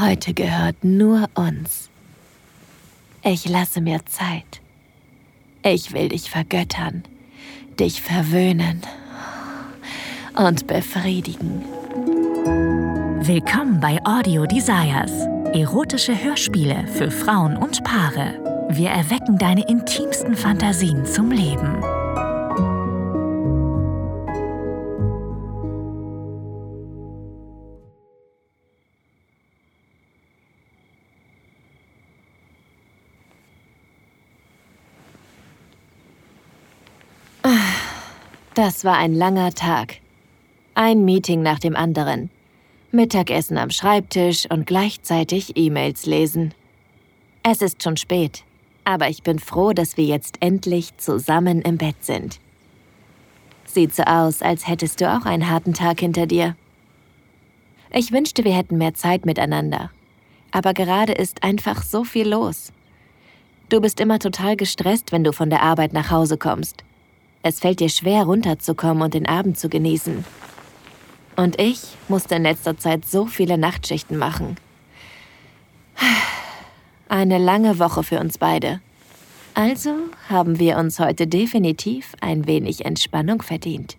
Heute 0.00 0.32
gehört 0.32 0.82
nur 0.82 1.28
uns. 1.34 1.90
Ich 3.22 3.46
lasse 3.46 3.82
mir 3.82 4.00
Zeit. 4.06 4.62
Ich 5.62 5.92
will 5.92 6.08
dich 6.08 6.30
vergöttern, 6.30 7.02
dich 7.78 8.00
verwöhnen 8.00 8.80
und 10.36 10.66
befriedigen. 10.66 11.62
Willkommen 13.26 13.78
bei 13.80 13.98
Audio 14.04 14.46
Desires. 14.46 15.12
Erotische 15.52 16.18
Hörspiele 16.18 16.86
für 16.86 17.10
Frauen 17.10 17.58
und 17.58 17.84
Paare. 17.84 18.68
Wir 18.70 18.88
erwecken 18.88 19.36
deine 19.36 19.68
intimsten 19.68 20.34
Fantasien 20.34 21.04
zum 21.04 21.30
Leben. 21.30 21.82
Das 38.62 38.84
war 38.84 38.98
ein 38.98 39.14
langer 39.14 39.54
Tag. 39.54 40.00
Ein 40.74 41.06
Meeting 41.06 41.40
nach 41.40 41.58
dem 41.58 41.74
anderen. 41.74 42.28
Mittagessen 42.92 43.56
am 43.56 43.70
Schreibtisch 43.70 44.44
und 44.50 44.66
gleichzeitig 44.66 45.56
E-Mails 45.56 46.04
lesen. 46.04 46.52
Es 47.42 47.62
ist 47.62 47.82
schon 47.82 47.96
spät, 47.96 48.44
aber 48.84 49.08
ich 49.08 49.22
bin 49.22 49.38
froh, 49.38 49.72
dass 49.72 49.96
wir 49.96 50.04
jetzt 50.04 50.36
endlich 50.40 50.94
zusammen 50.98 51.62
im 51.62 51.78
Bett 51.78 51.96
sind. 52.00 52.38
Sieht 53.64 53.94
so 53.94 54.02
aus, 54.02 54.42
als 54.42 54.68
hättest 54.68 55.00
du 55.00 55.10
auch 55.10 55.24
einen 55.24 55.48
harten 55.48 55.72
Tag 55.72 56.00
hinter 56.00 56.26
dir. 56.26 56.54
Ich 57.94 58.12
wünschte, 58.12 58.44
wir 58.44 58.54
hätten 58.54 58.76
mehr 58.76 58.92
Zeit 58.92 59.24
miteinander. 59.24 59.90
Aber 60.50 60.74
gerade 60.74 61.14
ist 61.14 61.44
einfach 61.44 61.82
so 61.82 62.04
viel 62.04 62.28
los. 62.28 62.74
Du 63.70 63.80
bist 63.80 64.00
immer 64.00 64.18
total 64.18 64.54
gestresst, 64.56 65.12
wenn 65.12 65.24
du 65.24 65.32
von 65.32 65.48
der 65.48 65.62
Arbeit 65.62 65.94
nach 65.94 66.10
Hause 66.10 66.36
kommst. 66.36 66.84
Es 67.42 67.60
fällt 67.60 67.80
dir 67.80 67.88
schwer, 67.88 68.24
runterzukommen 68.24 69.02
und 69.02 69.14
den 69.14 69.26
Abend 69.26 69.58
zu 69.58 69.68
genießen. 69.68 70.24
Und 71.36 71.60
ich 71.60 71.80
musste 72.08 72.34
in 72.34 72.42
letzter 72.42 72.76
Zeit 72.76 73.06
so 73.06 73.26
viele 73.26 73.56
Nachtschichten 73.56 74.18
machen. 74.18 74.56
Eine 77.08 77.38
lange 77.38 77.78
Woche 77.78 78.02
für 78.02 78.20
uns 78.20 78.38
beide. 78.38 78.80
Also 79.54 79.94
haben 80.28 80.58
wir 80.58 80.76
uns 80.76 81.00
heute 81.00 81.26
definitiv 81.26 82.14
ein 82.20 82.46
wenig 82.46 82.84
Entspannung 82.84 83.42
verdient. 83.42 83.96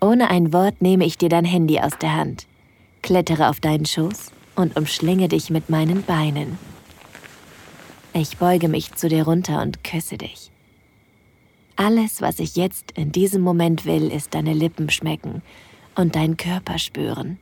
Ohne 0.00 0.30
ein 0.30 0.52
Wort 0.52 0.80
nehme 0.80 1.04
ich 1.04 1.18
dir 1.18 1.28
dein 1.28 1.44
Handy 1.44 1.78
aus 1.78 1.96
der 2.00 2.16
Hand, 2.16 2.46
klettere 3.02 3.50
auf 3.50 3.60
deinen 3.60 3.84
Schoß 3.84 4.32
und 4.56 4.76
umschlinge 4.76 5.28
dich 5.28 5.50
mit 5.50 5.68
meinen 5.68 6.02
Beinen. 6.02 6.58
Ich 8.14 8.38
beuge 8.38 8.68
mich 8.68 8.94
zu 8.94 9.08
dir 9.08 9.24
runter 9.24 9.62
und 9.62 9.84
küsse 9.84 10.16
dich. 10.16 10.50
Alles, 11.76 12.20
was 12.20 12.38
ich 12.38 12.56
jetzt 12.56 12.92
in 12.92 13.12
diesem 13.12 13.42
Moment 13.42 13.84
will, 13.86 14.10
ist 14.10 14.34
deine 14.34 14.52
Lippen 14.52 14.90
schmecken 14.90 15.42
und 15.94 16.14
dein 16.14 16.36
Körper 16.36 16.78
spüren. 16.78 17.38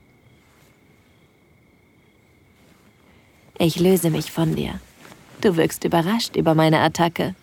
Ich 3.59 3.81
löse 3.81 4.11
mich 4.11 4.31
von 4.31 4.55
dir. 4.55 4.81
Du 5.41 5.57
wirkst 5.57 5.85
überrascht 5.85 6.37
über 6.37 6.55
meine 6.55 6.81
Attacke. 6.81 7.35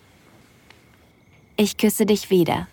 Ich 1.56 1.76
küsse 1.76 2.06
dich 2.06 2.30
wieder 2.30 2.68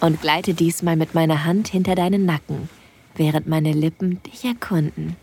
und 0.00 0.20
gleite 0.20 0.52
diesmal 0.52 0.96
mit 0.96 1.14
meiner 1.14 1.44
Hand 1.44 1.68
hinter 1.68 1.94
deinen 1.94 2.26
Nacken, 2.26 2.68
während 3.14 3.46
meine 3.46 3.72
Lippen 3.72 4.22
dich 4.24 4.44
erkunden. 4.44 5.16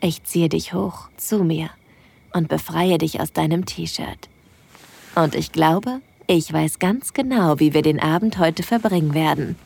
Ich 0.00 0.24
ziehe 0.24 0.50
dich 0.50 0.74
hoch 0.74 1.08
zu 1.16 1.44
mir 1.44 1.70
und 2.34 2.48
befreie 2.48 2.98
dich 2.98 3.20
aus 3.20 3.32
deinem 3.32 3.64
T-Shirt. 3.64 4.28
Und 5.14 5.34
ich 5.34 5.52
glaube, 5.52 6.00
ich 6.26 6.50
weiß 6.50 6.78
ganz 6.78 7.12
genau, 7.12 7.60
wie 7.60 7.74
wir 7.74 7.82
den 7.82 8.00
Abend 8.00 8.38
heute 8.38 8.62
verbringen 8.62 9.12
werden. 9.12 9.56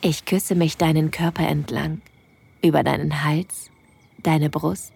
Ich 0.00 0.24
küsse 0.24 0.54
mich 0.54 0.78
deinen 0.78 1.10
Körper 1.10 1.46
entlang, 1.46 2.00
über 2.62 2.82
deinen 2.82 3.24
Hals, 3.24 3.70
deine 4.22 4.48
Brust, 4.48 4.92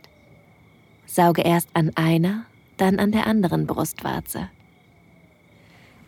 sauge 1.06 1.42
erst 1.42 1.68
an 1.74 1.90
einer, 1.96 2.46
dann 2.78 2.98
an 2.98 3.12
der 3.12 3.26
anderen 3.26 3.66
Brustwarze. 3.66 4.48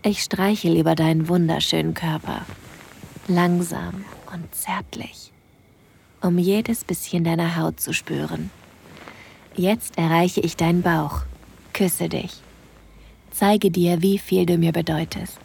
Ich 0.02 0.22
streichel 0.22 0.78
über 0.78 0.94
deinen 0.94 1.28
wunderschönen 1.28 1.92
Körper, 1.92 2.46
langsam 3.28 4.04
und 4.32 4.54
zärtlich, 4.54 5.32
um 6.22 6.38
jedes 6.38 6.84
bisschen 6.84 7.24
deiner 7.24 7.56
Haut 7.56 7.78
zu 7.78 7.92
spüren. 7.92 8.50
Jetzt 9.54 9.98
erreiche 9.98 10.40
ich 10.40 10.56
deinen 10.56 10.82
Bauch, 10.82 11.22
küsse 11.72 12.08
dich 12.08 12.44
zeige 13.34 13.70
dir, 13.70 14.00
wie 14.00 14.18
viel 14.18 14.46
du 14.46 14.56
mir 14.58 14.72
bedeutest. 14.72 15.40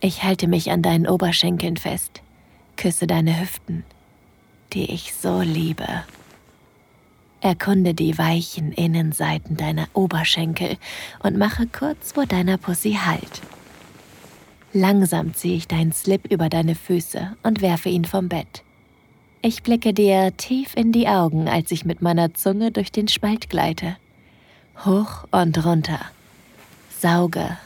Ich 0.00 0.24
halte 0.24 0.48
mich 0.48 0.70
an 0.70 0.82
deinen 0.82 1.06
Oberschenkeln 1.06 1.76
fest, 1.76 2.22
küsse 2.76 3.06
deine 3.06 3.40
Hüften, 3.40 3.84
die 4.72 4.90
ich 4.90 5.14
so 5.14 5.42
liebe. 5.42 5.86
Erkunde 7.40 7.92
die 7.92 8.16
weichen 8.18 8.72
Innenseiten 8.72 9.56
deiner 9.56 9.88
Oberschenkel 9.92 10.76
und 11.22 11.36
mache 11.36 11.66
kurz 11.66 12.12
vor 12.12 12.24
deiner 12.24 12.56
Pussy 12.56 12.98
Halt. 13.04 13.42
Langsam 14.72 15.34
ziehe 15.34 15.56
ich 15.56 15.68
deinen 15.68 15.92
Slip 15.92 16.32
über 16.32 16.48
deine 16.48 16.74
Füße 16.74 17.36
und 17.42 17.60
werfe 17.60 17.90
ihn 17.90 18.06
vom 18.06 18.28
Bett. 18.28 18.62
Ich 19.42 19.62
blicke 19.62 19.92
dir 19.92 20.34
tief 20.36 20.74
in 20.76 20.92
die 20.92 21.08
Augen, 21.08 21.48
als 21.48 21.72
ich 21.72 21.84
mit 21.84 22.00
meiner 22.00 22.32
Zunge 22.32 22.70
durch 22.70 22.90
den 22.90 23.08
Spalt 23.08 23.50
gleite. 23.50 23.96
Hoch 24.84 25.24
und 25.30 25.64
runter 25.64 26.00
sauge 27.02 27.58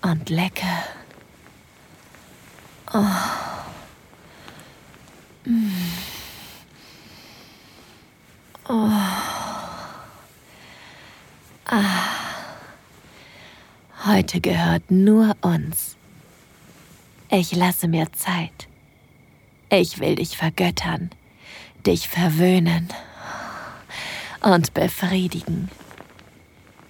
und 0.00 0.30
lecke. 0.30 0.64
Oh. 2.92 3.04
Mm. 5.44 5.72
Oh. 8.68 8.90
Ah. 11.66 11.82
Heute 14.06 14.40
gehört 14.40 14.88
nur 14.88 15.36
uns. 15.40 15.96
Ich 17.30 17.56
lasse 17.56 17.88
mir 17.88 18.12
Zeit. 18.12 18.68
Ich 19.68 19.98
will 19.98 20.14
dich 20.14 20.36
vergöttern, 20.36 21.10
dich 21.84 22.08
verwöhnen 22.08 22.88
und 24.42 24.74
befriedigen. 24.74 25.70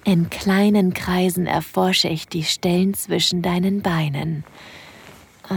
In 0.04 0.28
kleinen 0.28 0.92
Kreisen 0.92 1.46
erforsche 1.46 2.08
ich 2.08 2.28
die 2.28 2.44
Stellen 2.44 2.92
zwischen 2.92 3.40
deinen 3.40 3.80
Beinen. 3.80 4.44
Oh. 5.48 5.54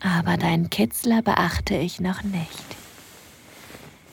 Aber 0.00 0.36
dein 0.36 0.70
Kitzler 0.70 1.22
beachte 1.22 1.74
ich 1.76 1.98
noch 1.98 2.22
nicht. 2.22 2.76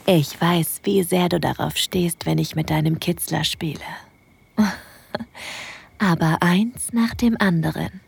Ich 0.07 0.41
weiß, 0.41 0.81
wie 0.83 1.03
sehr 1.03 1.29
du 1.29 1.39
darauf 1.39 1.77
stehst, 1.77 2.25
wenn 2.25 2.39
ich 2.39 2.55
mit 2.55 2.71
deinem 2.71 2.99
Kitzler 2.99 3.43
spiele. 3.43 3.79
Aber 5.99 6.39
eins 6.41 6.93
nach 6.93 7.13
dem 7.13 7.37
anderen. 7.39 8.01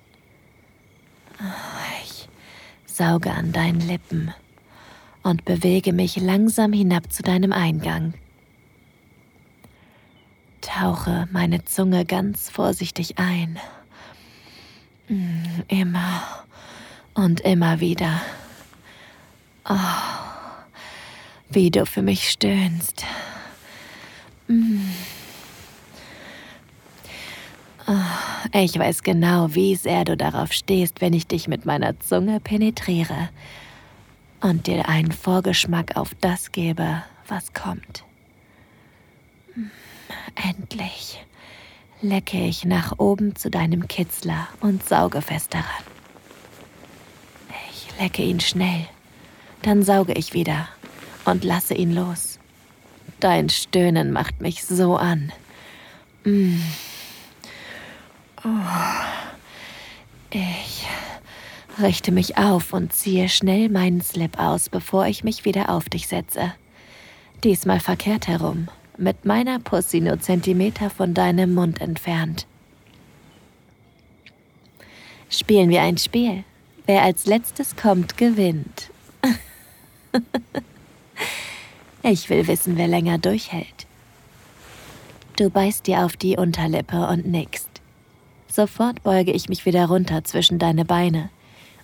Ich 2.03 2.27
sauge 2.87 3.31
an 3.31 3.51
deinen 3.51 3.81
Lippen 3.81 4.33
und 5.21 5.45
bewege 5.45 5.93
mich 5.93 6.17
langsam 6.17 6.73
hinab 6.73 7.13
zu 7.13 7.21
deinem 7.21 7.53
Eingang 7.53 8.15
tauche 10.65 11.27
meine 11.31 11.63
Zunge 11.65 12.05
ganz 12.05 12.49
vorsichtig 12.49 13.17
ein. 13.19 13.59
Mm, 15.07 15.61
immer 15.67 16.23
und 17.13 17.41
immer 17.41 17.79
wieder. 17.79 18.21
Oh, 19.69 19.75
wie 21.49 21.69
du 21.69 21.85
für 21.85 22.01
mich 22.01 22.29
stöhnst. 22.29 23.05
Mm. 24.47 24.89
Oh, 27.87 28.57
ich 28.59 28.77
weiß 28.77 29.03
genau, 29.03 29.53
wie 29.53 29.75
sehr 29.75 30.05
du 30.05 30.17
darauf 30.17 30.51
stehst, 30.51 31.01
wenn 31.01 31.13
ich 31.13 31.27
dich 31.27 31.47
mit 31.47 31.65
meiner 31.65 31.99
Zunge 31.99 32.39
penetriere 32.39 33.29
und 34.41 34.65
dir 34.65 34.89
einen 34.89 35.11
Vorgeschmack 35.11 35.95
auf 35.95 36.11
das 36.19 36.51
gebe, 36.51 37.03
was 37.27 37.53
kommt. 37.53 38.03
Endlich 40.33 41.23
lecke 42.01 42.37
ich 42.37 42.65
nach 42.65 42.97
oben 42.97 43.35
zu 43.35 43.49
deinem 43.49 43.87
Kitzler 43.87 44.47
und 44.59 44.87
sauge 44.87 45.21
fest 45.21 45.53
daran. 45.53 45.83
Ich 47.71 47.87
lecke 47.99 48.23
ihn 48.23 48.39
schnell, 48.39 48.87
dann 49.61 49.83
sauge 49.83 50.13
ich 50.13 50.33
wieder 50.33 50.67
und 51.25 51.43
lasse 51.43 51.73
ihn 51.73 51.93
los. 51.93 52.39
Dein 53.19 53.49
Stöhnen 53.49 54.11
macht 54.11 54.41
mich 54.41 54.65
so 54.65 54.97
an. 54.97 55.31
Mm. 56.23 56.59
Oh. 58.43 58.49
Ich 60.31 60.85
richte 61.81 62.11
mich 62.11 62.37
auf 62.37 62.73
und 62.73 62.93
ziehe 62.93 63.29
schnell 63.29 63.69
meinen 63.69 64.01
Slip 64.01 64.37
aus, 64.37 64.69
bevor 64.69 65.07
ich 65.07 65.23
mich 65.23 65.45
wieder 65.45 65.69
auf 65.69 65.89
dich 65.89 66.07
setze. 66.07 66.53
Diesmal 67.43 67.79
verkehrt 67.79 68.27
herum, 68.27 68.67
mit 68.97 69.25
meiner 69.25 69.59
Pussy 69.59 70.01
nur 70.01 70.19
Zentimeter 70.19 70.89
von 70.89 71.13
deinem 71.13 71.53
Mund 71.53 71.81
entfernt. 71.81 72.45
Spielen 75.29 75.69
wir 75.69 75.81
ein 75.81 75.97
Spiel. 75.97 76.43
Wer 76.85 77.01
als 77.01 77.25
letztes 77.25 77.75
kommt, 77.75 78.17
gewinnt. 78.17 78.91
ich 82.03 82.29
will 82.29 82.47
wissen, 82.47 82.77
wer 82.77 82.87
länger 82.87 83.17
durchhält. 83.17 83.87
Du 85.35 85.49
beißt 85.49 85.87
dir 85.87 86.05
auf 86.05 86.15
die 86.15 86.37
Unterlippe 86.37 87.07
und 87.07 87.25
nickst. 87.25 87.69
Sofort 88.47 89.03
beuge 89.03 89.31
ich 89.31 89.49
mich 89.49 89.65
wieder 89.65 89.87
runter 89.87 90.23
zwischen 90.23 90.59
deine 90.59 90.85
Beine 90.85 91.29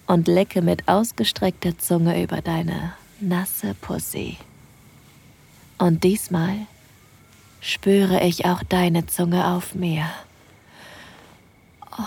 und 0.07 0.27
lecke 0.27 0.61
mit 0.61 0.87
ausgestreckter 0.87 1.77
Zunge 1.77 2.21
über 2.23 2.41
deine 2.41 2.93
nasse 3.19 3.73
Pussy. 3.81 4.37
Und 5.77 6.03
diesmal 6.03 6.67
spüre 7.61 8.21
ich 8.23 8.43
auch 8.45 8.63
deine 8.63 9.05
Zunge 9.05 9.47
auf 9.47 9.75
mir. 9.75 10.09
Oh. 11.97 12.03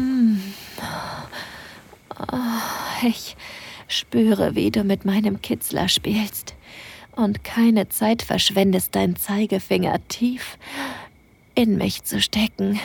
Mm. 0.00 0.40
Oh, 2.32 3.06
ich 3.06 3.36
spüre, 3.88 4.54
wie 4.54 4.70
du 4.70 4.84
mit 4.84 5.04
meinem 5.04 5.40
Kitzler 5.42 5.88
spielst 5.88 6.54
und 7.12 7.42
keine 7.42 7.88
Zeit 7.88 8.22
verschwendest, 8.22 8.94
dein 8.94 9.16
Zeigefinger 9.16 10.06
tief 10.08 10.58
in 11.54 11.78
mich 11.78 12.04
zu 12.04 12.20
stecken, 12.20 12.78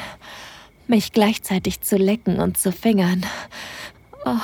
mich 0.88 1.12
gleichzeitig 1.12 1.81
zu 1.81 1.98
lecken 1.98 2.39
und 2.39 2.57
zu 2.57 2.72
fingern. 2.72 3.25
Oh. 4.25 4.38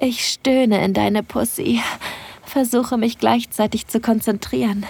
Ich 0.00 0.28
stöhne 0.28 0.84
in 0.84 0.92
deine 0.92 1.22
Pussy, 1.22 1.80
versuche 2.44 2.96
mich 2.96 3.18
gleichzeitig 3.18 3.86
zu 3.86 4.00
konzentrieren, 4.00 4.84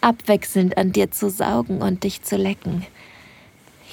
abwechselnd 0.00 0.76
an 0.76 0.92
dir 0.92 1.10
zu 1.10 1.30
saugen 1.30 1.82
und 1.82 2.04
dich 2.04 2.22
zu 2.22 2.36
lecken. 2.36 2.86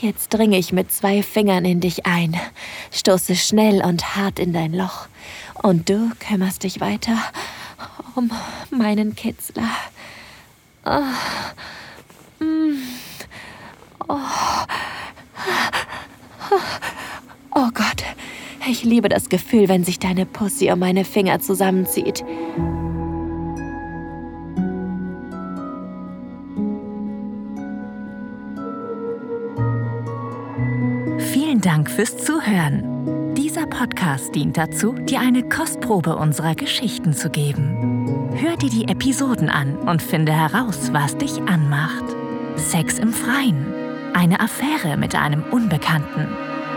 Jetzt 0.01 0.29
dringe 0.33 0.57
ich 0.57 0.73
mit 0.73 0.91
zwei 0.91 1.23
Fingern 1.23 1.63
in 1.65 1.79
dich 1.79 2.05
ein, 2.05 2.39
stoße 2.91 3.35
schnell 3.35 3.83
und 3.83 4.15
hart 4.15 4.39
in 4.39 4.53
dein 4.53 4.73
Loch, 4.73 5.07
und 5.61 5.89
du 5.89 6.11
kümmerst 6.19 6.63
dich 6.63 6.81
weiter 6.81 7.17
um 8.15 8.31
meinen 8.71 9.15
Kitzler. 9.15 9.69
Oh. 10.85 11.01
Oh. 14.07 14.19
oh 17.55 17.69
Gott, 17.73 18.03
ich 18.67 18.83
liebe 18.83 19.09
das 19.09 19.29
Gefühl, 19.29 19.69
wenn 19.69 19.83
sich 19.83 19.99
deine 19.99 20.25
Pussy 20.25 20.71
um 20.71 20.79
meine 20.79 21.05
Finger 21.05 21.39
zusammenzieht. 21.39 22.23
Vielen 31.19 31.61
Dank 31.61 31.89
fürs 31.89 32.17
Zuhören. 32.17 33.33
Dieser 33.35 33.67
Podcast 33.67 34.33
dient 34.35 34.57
dazu, 34.57 34.93
dir 34.93 35.19
eine 35.19 35.47
Kostprobe 35.47 36.15
unserer 36.15 36.55
Geschichten 36.55 37.13
zu 37.13 37.29
geben. 37.29 38.29
Hör 38.35 38.57
dir 38.57 38.69
die 38.69 38.87
Episoden 38.87 39.49
an 39.49 39.77
und 39.77 40.01
finde 40.01 40.33
heraus, 40.33 40.89
was 40.91 41.17
dich 41.17 41.41
anmacht. 41.43 42.03
Sex 42.55 42.99
im 42.99 43.13
Freien, 43.13 43.65
eine 44.13 44.39
Affäre 44.39 44.97
mit 44.97 45.15
einem 45.15 45.43
Unbekannten, 45.51 46.27